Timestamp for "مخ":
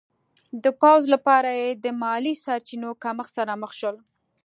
3.61-3.71